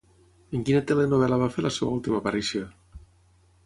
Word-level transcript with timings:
En 0.59 0.63
quina 0.69 0.81
telenovel·la 0.93 1.39
va 1.43 1.51
fer 1.59 1.67
la 1.69 1.75
seva 1.79 1.95
última 1.99 2.21
aparició? 2.25 2.69